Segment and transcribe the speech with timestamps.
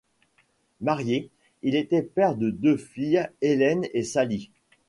[0.79, 1.29] Marié,
[1.61, 4.49] il était père de deux filles, Helen et Sally.